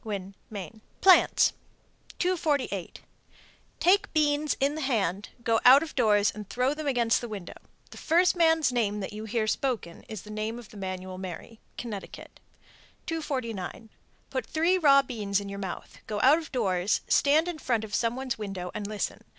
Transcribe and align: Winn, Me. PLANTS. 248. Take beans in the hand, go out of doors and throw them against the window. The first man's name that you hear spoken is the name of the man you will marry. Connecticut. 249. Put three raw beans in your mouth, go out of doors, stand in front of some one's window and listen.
Winn, 0.03 0.33
Me. 0.49 0.81
PLANTS. 1.01 1.53
248. 2.17 3.01
Take 3.79 4.11
beans 4.13 4.57
in 4.59 4.73
the 4.73 4.81
hand, 4.81 5.29
go 5.43 5.59
out 5.63 5.83
of 5.83 5.93
doors 5.93 6.31
and 6.31 6.49
throw 6.49 6.73
them 6.73 6.87
against 6.87 7.21
the 7.21 7.27
window. 7.27 7.53
The 7.91 7.99
first 7.99 8.35
man's 8.35 8.71
name 8.71 8.99
that 9.01 9.13
you 9.13 9.25
hear 9.25 9.45
spoken 9.45 10.03
is 10.09 10.23
the 10.23 10.31
name 10.31 10.57
of 10.57 10.69
the 10.69 10.75
man 10.77 11.03
you 11.03 11.07
will 11.07 11.19
marry. 11.19 11.59
Connecticut. 11.77 12.39
249. 13.05 13.91
Put 14.31 14.47
three 14.47 14.75
raw 14.79 15.03
beans 15.03 15.39
in 15.39 15.49
your 15.49 15.59
mouth, 15.59 15.99
go 16.07 16.19
out 16.21 16.39
of 16.39 16.51
doors, 16.51 17.01
stand 17.07 17.47
in 17.47 17.59
front 17.59 17.83
of 17.83 17.93
some 17.93 18.15
one's 18.15 18.39
window 18.39 18.71
and 18.73 18.87
listen. 18.87 19.21